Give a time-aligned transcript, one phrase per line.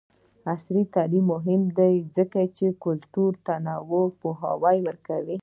[0.51, 5.37] عصري تعلیم مهم دی ځکه چې د کلتوري تنوع پوهاوی ورکوي.